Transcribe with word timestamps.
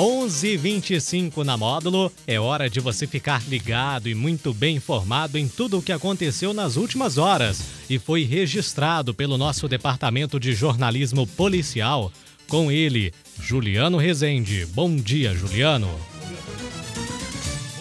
11:25 0.00 1.44
na 1.44 1.58
Módulo. 1.58 2.10
É 2.26 2.40
hora 2.40 2.70
de 2.70 2.80
você 2.80 3.06
ficar 3.06 3.42
ligado 3.46 4.08
e 4.08 4.14
muito 4.14 4.54
bem 4.54 4.76
informado 4.76 5.36
em 5.36 5.46
tudo 5.46 5.76
o 5.76 5.82
que 5.82 5.92
aconteceu 5.92 6.54
nas 6.54 6.76
últimas 6.76 7.18
horas 7.18 7.62
e 7.88 7.98
foi 7.98 8.24
registrado 8.24 9.12
pelo 9.12 9.36
nosso 9.36 9.68
departamento 9.68 10.40
de 10.40 10.54
jornalismo 10.54 11.26
policial. 11.26 12.10
Com 12.48 12.72
ele, 12.72 13.12
Juliano 13.42 13.98
Rezende. 13.98 14.64
Bom 14.72 14.96
dia, 14.96 15.34
Juliano. 15.34 15.90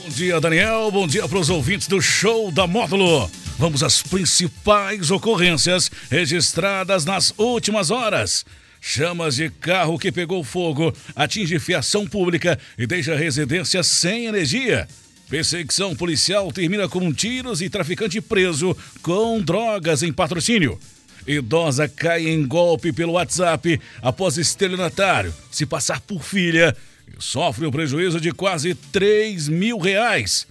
Bom 0.04 0.09
dia, 0.09 0.41
Daniel. 0.41 0.91
Bom 0.91 1.07
dia 1.07 1.25
para 1.25 1.39
os 1.39 1.49
ouvintes 1.49 1.88
do 1.88 2.01
show 2.01 2.51
da 2.51 2.67
Módulo. 2.67 3.31
Vamos 3.57 3.81
às 3.81 4.01
principais 4.01 5.09
ocorrências 5.09 5.89
registradas 6.11 7.05
nas 7.05 7.33
últimas 7.38 7.89
horas. 7.89 8.45
Chamas 8.81 9.35
de 9.35 9.49
carro 9.49 9.99
que 9.99 10.11
pegou 10.11 10.43
fogo 10.43 10.93
atinge 11.15 11.59
fiação 11.59 12.07
pública 12.07 12.57
e 12.77 12.88
deixa 12.88 13.15
residência 13.15 13.83
sem 13.83 14.25
energia. 14.25 14.88
Perseguição 15.29 15.95
policial 15.95 16.52
termina 16.52 16.88
com 16.89 17.13
tiros 17.13 17.61
e 17.61 17.69
traficante 17.69 18.19
preso 18.19 18.75
com 19.02 19.39
drogas 19.39 20.02
em 20.02 20.11
patrocínio. 20.11 20.79
Idosa 21.27 21.88
cai 21.88 22.27
em 22.27 22.47
golpe 22.47 22.91
pelo 22.91 23.13
WhatsApp 23.13 23.79
após 24.02 24.38
estelionatário 24.38 25.33
se 25.52 25.66
passar 25.66 26.02
por 26.02 26.23
filha 26.23 26.75
e 27.07 27.21
sofre 27.21 27.67
um 27.67 27.71
prejuízo 27.71 28.19
de 28.19 28.31
quase 28.31 28.73
3 28.73 29.47
mil 29.49 29.77
reais. 29.77 30.47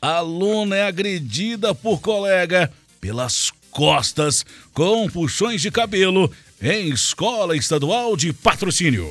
aluna 0.00 0.76
é 0.76 0.86
agredida 0.86 1.74
por 1.74 2.00
colega 2.00 2.70
pelas 3.00 3.50
costas 3.70 4.44
com 4.72 5.08
puxões 5.08 5.60
de 5.60 5.70
cabelo 5.70 6.30
em 6.62 6.90
escola 6.90 7.56
estadual 7.56 8.14
de 8.14 8.34
patrocínio. 8.34 9.10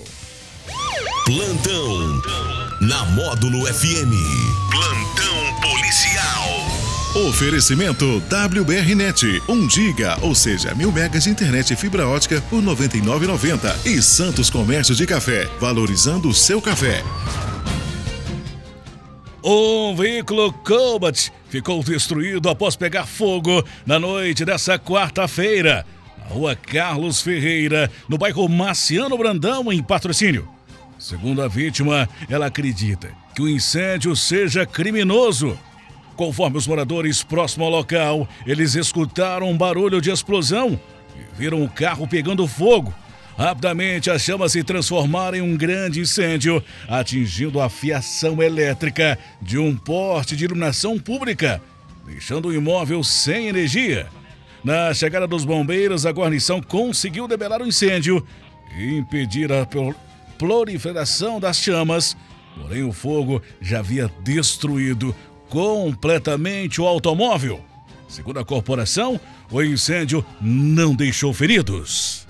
Plantão 1.25 2.21
na 2.79 3.05
Módulo 3.05 3.65
FM. 3.65 4.13
Plantão 4.69 5.59
policial. 5.59 7.27
Oferecimento 7.27 8.21
WBRnet, 8.29 9.41
1 9.49 9.69
giga, 9.69 10.19
ou 10.21 10.35
seja, 10.35 10.75
mil 10.75 10.91
megas 10.91 11.23
de 11.23 11.31
internet 11.31 11.73
e 11.73 11.75
fibra 11.75 12.07
ótica 12.07 12.39
por 12.51 12.61
99,90 12.61 13.87
e 13.87 13.99
Santos 13.99 14.51
Comércio 14.51 14.93
de 14.93 15.07
Café, 15.07 15.49
valorizando 15.59 16.29
o 16.29 16.33
seu 16.35 16.61
café. 16.61 17.03
Um 19.43 19.95
veículo 19.95 20.53
Cobalt 20.53 21.29
ficou 21.49 21.83
destruído 21.83 22.47
após 22.47 22.75
pegar 22.75 23.07
fogo 23.07 23.65
na 23.87 23.97
noite 23.97 24.45
dessa 24.45 24.77
quarta-feira 24.77 25.83
Rua 26.29 26.55
Carlos 26.55 27.21
Ferreira, 27.21 27.91
no 28.07 28.17
bairro 28.17 28.47
Marciano 28.47 29.17
Brandão, 29.17 29.73
em 29.73 29.81
patrocínio. 29.81 30.47
Segundo 30.99 31.41
a 31.41 31.47
vítima, 31.47 32.07
ela 32.29 32.45
acredita 32.45 33.09
que 33.33 33.41
o 33.41 33.49
incêndio 33.49 34.15
seja 34.15 34.65
criminoso. 34.65 35.57
Conforme 36.15 36.57
os 36.57 36.67
moradores 36.67 37.23
próximo 37.23 37.65
ao 37.65 37.71
local, 37.71 38.29
eles 38.45 38.75
escutaram 38.75 39.49
um 39.49 39.57
barulho 39.57 39.99
de 39.99 40.11
explosão 40.11 40.79
e 41.15 41.37
viram 41.37 41.63
o 41.63 41.69
carro 41.69 42.07
pegando 42.07 42.47
fogo. 42.47 42.93
Rapidamente, 43.35 44.11
as 44.11 44.21
chamas 44.21 44.51
se 44.51 44.63
transformaram 44.63 45.37
em 45.37 45.41
um 45.41 45.55
grande 45.57 46.01
incêndio, 46.01 46.61
atingindo 46.87 47.59
a 47.59 47.69
fiação 47.69 48.43
elétrica 48.43 49.17
de 49.41 49.57
um 49.57 49.75
porte 49.75 50.35
de 50.35 50.43
iluminação 50.43 50.99
pública, 50.99 51.61
deixando 52.05 52.49
o 52.49 52.53
imóvel 52.53 53.01
sem 53.03 53.47
energia. 53.47 54.07
Na 54.63 54.93
chegada 54.93 55.25
dos 55.25 55.45
bombeiros, 55.45 56.05
a 56.05 56.11
guarnição 56.11 56.61
conseguiu 56.61 57.27
debelar 57.27 57.61
o 57.61 57.67
incêndio 57.67 58.25
e 58.77 58.97
impedir 58.97 59.51
a 59.51 59.67
proliferação 60.37 61.39
das 61.39 61.57
chamas, 61.57 62.15
porém 62.55 62.83
o 62.83 62.91
fogo 62.91 63.41
já 63.61 63.79
havia 63.79 64.11
destruído 64.21 65.15
completamente 65.49 66.81
o 66.81 66.85
automóvel. 66.85 67.63
Segundo 68.07 68.39
a 68.39 68.45
corporação, 68.45 69.19
o 69.49 69.61
incêndio 69.61 70.25
não 70.41 70.93
deixou 70.93 71.33
feridos. 71.33 72.27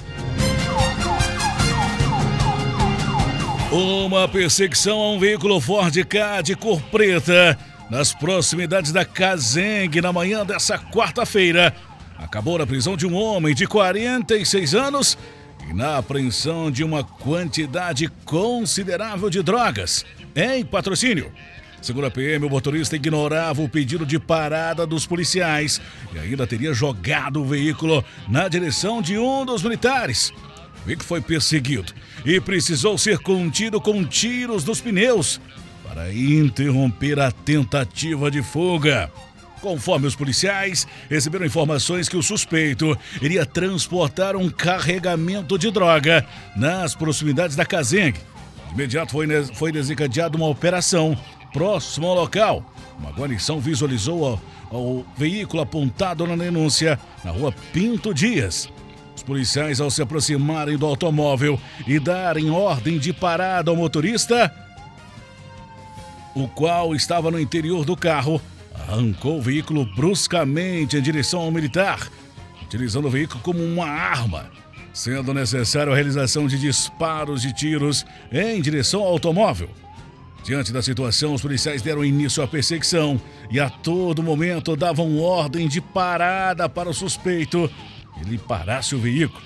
Uma 3.71 4.27
perseguição 4.27 4.99
a 4.99 5.11
um 5.11 5.19
veículo 5.19 5.59
Ford 5.61 5.95
K 6.05 6.41
de 6.41 6.55
cor 6.55 6.81
preta 6.91 7.57
nas 7.89 8.13
proximidades 8.13 8.91
da 8.91 9.03
Kazeng 9.03 10.01
na 10.01 10.13
manhã 10.13 10.45
dessa 10.45 10.77
quarta-feira 10.77 11.75
acabou 12.19 12.57
na 12.57 12.67
prisão 12.67 12.97
de 12.97 13.07
um 13.07 13.15
homem 13.15 13.55
de 13.55 13.65
46 13.65 14.75
anos 14.75 15.17
e 15.69 15.73
na 15.73 15.97
apreensão 15.97 16.69
de 16.69 16.83
uma 16.83 17.03
quantidade 17.03 18.07
considerável 18.25 19.29
de 19.29 19.41
drogas 19.41 20.05
em 20.35 20.63
patrocínio. 20.65 21.31
Segundo 21.81 22.07
a 22.07 22.11
PM, 22.11 22.45
o 22.45 22.49
motorista 22.49 22.97
ignorava 22.97 23.61
o 23.61 23.69
pedido 23.69 24.05
de 24.05 24.19
parada 24.19 24.85
dos 24.85 25.07
policiais 25.07 25.79
e 26.13 26.19
ainda 26.19 26.45
teria 26.45 26.73
jogado 26.73 27.41
o 27.41 27.45
veículo 27.45 28.03
na 28.27 28.49
direção 28.49 29.01
de 29.01 29.17
um 29.17 29.45
dos 29.45 29.63
militares. 29.63 30.31
O 30.83 30.85
veículo 30.85 31.07
foi 31.07 31.21
perseguido 31.21 31.93
e 32.25 32.39
precisou 32.41 32.97
ser 32.97 33.19
contido 33.19 33.79
com 33.79 34.03
tiros 34.03 34.65
nos 34.65 34.81
pneus 34.81 35.39
para 35.87 36.13
interromper 36.13 37.19
a 37.19 37.31
tentativa 37.31 38.29
de 38.29 38.43
fuga. 38.43 39.09
Conforme 39.61 40.07
os 40.07 40.15
policiais 40.15 40.87
receberam 41.09 41.45
informações 41.45 42.07
que 42.07 42.15
o 42.15 42.23
suspeito 42.23 42.97
iria 43.21 43.45
transportar 43.45 44.35
um 44.35 44.49
carregamento 44.49 45.57
de 45.57 45.69
droga 45.69 46.25
nas 46.55 46.95
proximidades 46.95 47.55
da 47.55 47.65
Kazeng. 47.65 48.13
De 48.13 48.73
imediato 48.73 49.11
foi, 49.11 49.27
foi 49.53 49.71
desencadeada 49.71 50.37
uma 50.37 50.47
operação 50.47 51.17
próximo 51.51 52.07
ao 52.07 52.15
local. 52.15 52.73
Uma 52.99 53.11
guarnição 53.11 53.59
visualizou 53.59 54.41
o, 54.71 54.77
o 54.77 55.05
veículo 55.17 55.61
apontado 55.61 56.25
na 56.25 56.35
denúncia 56.35 56.99
na 57.23 57.31
rua 57.31 57.53
Pinto 57.73 58.13
Dias. 58.13 58.69
Os 59.15 59.23
policiais, 59.23 59.81
ao 59.81 59.91
se 59.91 60.01
aproximarem 60.01 60.77
do 60.77 60.85
automóvel 60.85 61.59
e 61.85 61.99
darem 61.99 62.49
ordem 62.49 62.97
de 62.97 63.11
parada 63.11 63.69
ao 63.69 63.75
motorista, 63.75 64.53
o 66.33 66.47
qual 66.47 66.95
estava 66.95 67.29
no 67.29 67.39
interior 67.39 67.83
do 67.83 67.97
carro, 67.97 68.41
arrancou 68.89 69.37
o 69.37 69.41
veículo 69.41 69.85
bruscamente 69.85 70.97
em 70.97 71.01
direção 71.01 71.41
ao 71.41 71.51
militar, 71.51 72.09
utilizando 72.63 73.05
o 73.05 73.11
veículo 73.11 73.39
como 73.41 73.63
uma 73.63 73.85
arma, 73.85 74.49
sendo 74.91 75.33
necessário 75.33 75.93
a 75.93 75.95
realização 75.95 76.47
de 76.47 76.57
disparos 76.57 77.43
de 77.43 77.53
tiros 77.53 78.05
em 78.31 78.59
direção 78.59 79.01
ao 79.01 79.07
automóvel. 79.07 79.69
Diante 80.43 80.73
da 80.73 80.81
situação, 80.81 81.33
os 81.33 81.41
policiais 81.41 81.81
deram 81.81 82.03
início 82.03 82.41
à 82.41 82.47
perseguição 82.47 83.21
e 83.51 83.59
a 83.59 83.69
todo 83.69 84.23
momento 84.23 84.75
davam 84.75 85.19
ordem 85.19 85.67
de 85.67 85.79
parada 85.79 86.67
para 86.67 86.89
o 86.89 86.93
suspeito 86.93 87.69
ele 88.21 88.37
parasse 88.37 88.95
o 88.95 88.99
veículo, 88.99 89.41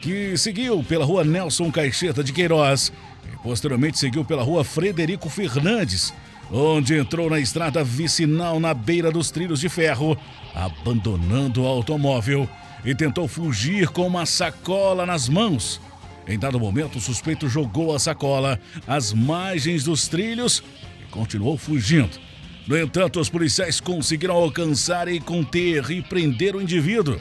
que 0.00 0.36
seguiu 0.36 0.82
pela 0.82 1.04
rua 1.04 1.24
Nelson 1.24 1.70
Caixeta 1.70 2.22
de 2.22 2.32
Queiroz 2.32 2.92
e 3.32 3.36
posteriormente 3.42 3.98
seguiu 3.98 4.24
pela 4.24 4.42
rua 4.42 4.64
Frederico 4.64 5.28
Fernandes, 5.28 6.12
onde 6.50 6.96
entrou 6.96 7.30
na 7.30 7.38
estrada 7.38 7.82
vicinal 7.82 8.60
na 8.60 8.74
beira 8.74 9.10
dos 9.10 9.30
trilhos 9.30 9.60
de 9.60 9.68
ferro, 9.68 10.16
abandonando 10.54 11.62
o 11.62 11.66
automóvel 11.66 12.48
e 12.84 12.94
tentou 12.94 13.26
fugir 13.26 13.88
com 13.88 14.06
uma 14.06 14.26
sacola 14.26 15.06
nas 15.06 15.28
mãos. 15.28 15.80
Em 16.26 16.38
dado 16.38 16.60
momento, 16.60 16.98
o 16.98 17.00
suspeito 17.00 17.48
jogou 17.48 17.94
a 17.94 17.98
sacola 17.98 18.60
às 18.86 19.12
margens 19.12 19.84
dos 19.84 20.08
trilhos 20.08 20.62
e 21.00 21.10
continuou 21.10 21.56
fugindo. 21.56 22.18
No 22.66 22.78
entanto, 22.78 23.20
os 23.20 23.28
policiais 23.28 23.78
conseguiram 23.78 24.34
alcançar 24.34 25.06
e 25.08 25.20
conter 25.20 25.90
e 25.90 26.02
prender 26.02 26.56
o 26.56 26.62
indivíduo. 26.62 27.18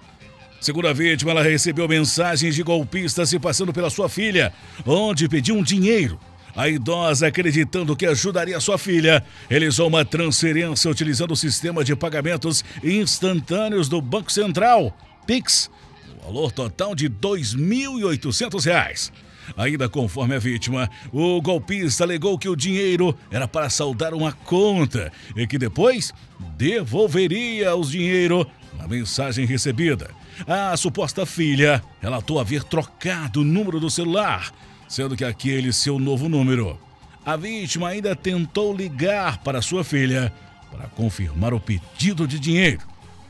Segundo 0.61 0.89
a 0.89 0.93
vítima, 0.93 1.31
ela 1.31 1.43
recebeu 1.43 1.87
mensagens 1.87 2.55
de 2.55 2.63
golpistas 2.63 3.29
se 3.29 3.39
passando 3.39 3.73
pela 3.73 3.91
sua 3.91 4.09
filha, 4.09 4.53
onde 4.85 5.29
pediam 5.29 5.63
dinheiro. 5.63 6.19
A 6.55 6.69
idosa, 6.69 7.29
acreditando 7.29 7.97
que 7.97 8.07
ajudaria 8.07 8.59
sua 8.61 8.77
filha, 8.77 9.25
realizou 9.49 9.89
uma 9.89 10.05
transferência 10.05 10.91
utilizando 10.91 11.31
o 11.31 11.37
sistema 11.37 11.83
de 11.85 11.97
pagamentos 11.97 12.65
instantâneos 12.83 13.89
do 13.89 14.01
Banco 14.01 14.31
Central, 14.31 14.97
Pix, 15.27 15.71
o 16.19 16.27
valor 16.27 16.53
total 16.53 16.95
de 16.95 17.07
R$ 17.07 17.15
2.800. 17.21 19.13
Ainda 19.57 19.89
conforme 19.89 20.35
a 20.35 20.39
vítima, 20.39 20.89
o 21.13 21.41
golpista 21.43 22.05
alegou 22.05 22.39
que 22.39 22.49
o 22.49 22.57
dinheiro 22.57 23.17
era 23.31 23.49
para 23.49 23.69
saldar 23.69 24.15
uma 24.15 24.33
conta 24.33 25.13
e 25.37 25.47
que 25.47 25.59
depois 25.59 26.13
devolveria 26.57 27.75
os 27.75 27.91
dinheiro 27.91 28.47
na 28.79 28.87
mensagem 28.87 29.45
recebida. 29.45 30.11
A 30.47 30.77
suposta 30.77 31.27
filha 31.27 31.83
relatou 32.01 32.41
haver 32.41 32.65
trocado 32.65 33.41
o 33.41 33.45
número 33.45 33.79
do 33.79 33.91
celular, 33.91 34.53
sendo 34.89 35.17
que 35.17 35.25
aquele 35.25 35.73
seu 35.73 35.99
novo 35.99 36.29
número. 36.29 36.79
A 37.25 37.37
vítima 37.37 37.89
ainda 37.89 38.17
tentou 38.17 38.75
ligar 38.75 39.39
para 39.39 39.63
sua 39.63 39.85
filha 39.85 40.33
para 40.71 40.89
confirmar 40.89 41.53
o 41.53 41.61
pedido 41.61 42.27
de 42.27 42.39
dinheiro, 42.39 42.81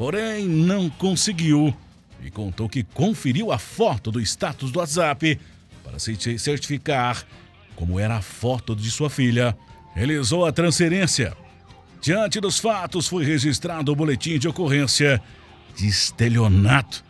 porém 0.02 0.48
não 0.48 0.90
conseguiu 0.90 1.72
e 2.20 2.28
contou 2.28 2.68
que 2.68 2.82
conferiu 2.82 3.52
a 3.52 3.58
foto 3.58 4.10
do 4.10 4.20
status 4.20 4.72
do 4.72 4.80
WhatsApp 4.80 5.38
para 5.84 5.96
se 6.00 6.16
certificar 6.40 7.24
como 7.76 8.00
era 8.00 8.16
a 8.16 8.20
foto 8.20 8.74
de 8.74 8.90
sua 8.90 9.08
filha. 9.08 9.56
Realizou 9.94 10.44
a 10.44 10.50
transferência. 10.50 11.36
Diante 12.00 12.40
dos 12.40 12.58
fatos, 12.58 13.06
foi 13.06 13.24
registrado 13.24 13.92
o 13.92 13.94
boletim 13.94 14.40
de 14.40 14.48
ocorrência 14.48 15.22
de 15.76 15.86
estelionato. 15.86 17.04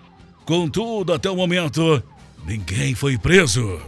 Contudo, 0.45 1.15
até 1.15 1.31
o 1.31 1.37
momento, 1.37 2.03
ninguém 2.45 2.95
foi 2.95 3.17
preso. 3.17 3.81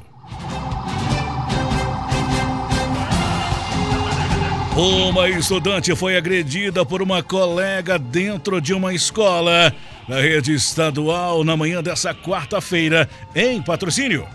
Uma 4.76 5.28
estudante 5.28 5.94
foi 5.94 6.16
agredida 6.16 6.84
por 6.84 7.00
uma 7.00 7.22
colega 7.22 7.96
dentro 7.96 8.60
de 8.60 8.74
uma 8.74 8.92
escola 8.92 9.72
na 10.08 10.20
rede 10.20 10.52
estadual 10.52 11.44
na 11.44 11.56
manhã 11.56 11.80
dessa 11.80 12.12
quarta-feira, 12.12 13.08
em 13.36 13.62
patrocínio. 13.62 14.26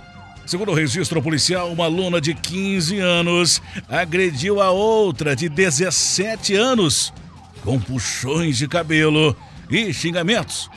Segundo 0.46 0.72
o 0.72 0.74
registro 0.74 1.22
policial, 1.22 1.70
uma 1.70 1.84
aluna 1.84 2.22
de 2.22 2.34
15 2.34 3.00
anos 3.00 3.62
agrediu 3.90 4.62
a 4.62 4.72
outra 4.72 5.36
de 5.36 5.50
17 5.50 6.56
anos 6.56 7.14
com 7.62 7.78
puxões 7.78 8.58
de 8.58 8.66
cabelo 8.66 9.36
e 9.70 9.94
xingamentos. 9.94 10.70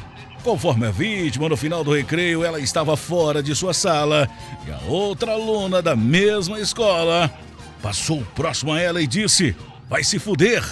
Conforme 0.43 0.87
a 0.87 0.91
vítima, 0.91 1.49
no 1.49 1.56
final 1.56 1.85
do 1.85 1.94
recreio, 1.94 2.43
ela 2.43 2.59
estava 2.59 2.97
fora 2.97 3.41
de 3.41 3.55
sua 3.55 3.73
sala 3.73 4.29
e 4.67 4.73
a 4.73 4.81
outra 4.88 5.35
aluna 5.35 5.81
da 5.81 5.94
mesma 5.94 6.59
escola 6.59 7.31
passou 7.82 8.23
próximo 8.34 8.73
a 8.73 8.81
ela 8.81 9.02
e 9.02 9.06
disse: 9.06 9.55
Vai 9.88 10.05
se 10.05 10.19
fuder. 10.19 10.62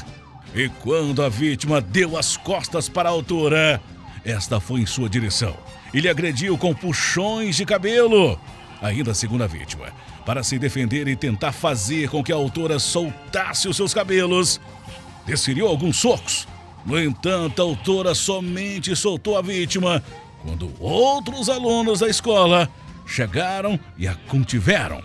E 0.54 0.68
quando 0.82 1.22
a 1.22 1.28
vítima 1.28 1.80
deu 1.80 2.16
as 2.16 2.36
costas 2.36 2.88
para 2.88 3.08
a 3.08 3.12
autora, 3.12 3.80
esta 4.24 4.58
foi 4.58 4.80
em 4.80 4.86
sua 4.86 5.08
direção 5.08 5.56
e 5.92 6.00
lhe 6.00 6.08
agrediu 6.08 6.56
com 6.56 6.74
puxões 6.74 7.56
de 7.56 7.64
cabelo. 7.64 8.38
Ainda 8.82 9.12
segundo 9.14 9.44
a 9.44 9.46
vítima, 9.46 9.92
para 10.24 10.42
se 10.42 10.58
defender 10.58 11.06
e 11.06 11.14
tentar 11.14 11.52
fazer 11.52 12.08
com 12.08 12.24
que 12.24 12.32
a 12.32 12.36
autora 12.36 12.78
soltasse 12.78 13.68
os 13.68 13.76
seus 13.76 13.92
cabelos, 13.92 14.60
desferiu 15.26 15.68
alguns 15.68 15.98
socos 15.98 16.48
no 16.84 16.98
entanto, 16.98 17.60
a 17.60 17.64
autora 17.64 18.14
somente 18.14 18.94
soltou 18.96 19.36
a 19.36 19.42
vítima 19.42 20.02
quando 20.42 20.72
outros 20.80 21.48
alunos 21.48 22.00
da 22.00 22.08
escola 22.08 22.68
chegaram 23.06 23.78
e 23.98 24.08
a 24.08 24.14
contiveram. 24.14 25.02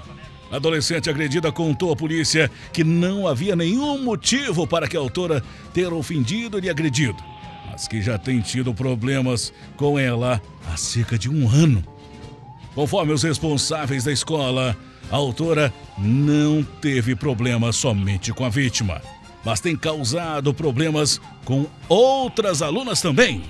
Adolescente 0.56 1.10
agredida 1.10 1.52
contou 1.52 1.92
à 1.92 1.96
polícia 1.96 2.50
que 2.72 2.84
não 2.84 3.28
havia 3.28 3.56
nenhum 3.56 4.04
motivo 4.04 4.66
para 4.66 4.88
que 4.88 4.96
a 4.96 5.00
autora 5.00 5.44
ter 5.74 5.92
ofendido 5.92 6.60
e 6.63 6.69
agredido, 6.69 7.18
mas 7.69 7.88
que 7.88 8.02
já 8.02 8.18
tem 8.18 8.40
tido 8.40 8.74
problemas 8.74 9.54
com 9.75 10.00
ela 10.00 10.42
há 10.72 10.78
cerca 10.78 11.18
de 11.18 11.30
um 11.30 11.50
ano. 11.50 11.84
Conforme 12.74 13.13
os 13.13 13.24
responsáveis 13.24 14.04
da 14.04 14.12
escola, 14.12 14.75
a 15.12 15.16
autora 15.16 15.74
não 15.98 16.63
teve 16.63 17.16
problemas 17.16 17.75
somente 17.75 18.31
com 18.34 18.46
a 18.46 18.50
vítima 18.50 19.01
mas 19.46 19.60
tem 19.60 19.78
causado 19.78 20.51
problemas 20.56 21.22
com 21.46 21.68
outras 21.88 22.63
alunas 22.63 23.00
também. 23.00 23.44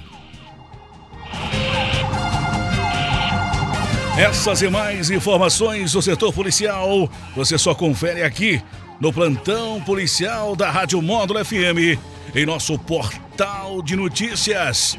Essas 4.18 4.62
e 4.62 4.70
mais 4.70 5.12
informações 5.12 5.92
do 5.92 6.02
setor 6.02 6.32
policial 6.32 7.12
você 7.36 7.58
só 7.58 7.76
confere 7.76 8.24
aqui 8.24 8.62
no 8.98 9.12
plantão 9.12 9.82
policial 9.82 10.56
da 10.56 10.72
Rádio 10.72 11.02
Módulo 11.02 11.44
FM 11.44 12.00
em 12.34 12.46
nosso 12.46 12.80
portal 12.80 13.82
de 13.82 13.98
notícias 13.98 14.98